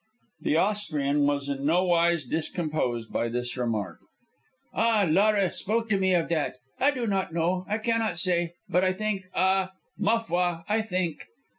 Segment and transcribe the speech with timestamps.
[0.41, 3.99] The Austrian was in no wise discomposed by this remark.
[4.73, 6.55] "Ah, Laura spoke to me of that.
[6.79, 8.55] I do not know; I cannot say.
[8.67, 11.27] But I think, ah, ma foi, I think."